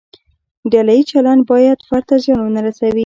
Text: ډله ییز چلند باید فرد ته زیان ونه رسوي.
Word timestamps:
ډله 0.71 0.93
ییز 0.97 1.05
چلند 1.11 1.41
باید 1.51 1.79
فرد 1.87 2.05
ته 2.09 2.15
زیان 2.23 2.39
ونه 2.43 2.61
رسوي. 2.67 2.99